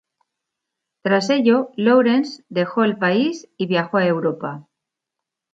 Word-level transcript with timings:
Tras 1.03 1.29
ello, 1.29 1.69
Lawrence 1.75 2.43
dejó 2.49 2.83
el 2.83 2.97
país 2.97 3.47
y 3.55 3.67
viajó 3.67 3.97
a 3.97 4.07
Europa. 4.07 4.67